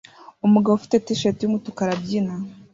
Umugabo 0.45 0.73
ufite 0.75 0.95
t-shirt 1.05 1.37
yumutuku 1.41 1.79
arabyina 1.85 2.33